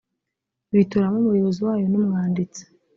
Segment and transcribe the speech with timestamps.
[0.75, 2.63] bitoramo umuyobozi wayo n umwanditsi